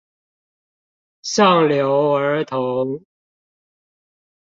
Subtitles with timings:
[1.21, 3.03] 上流兒童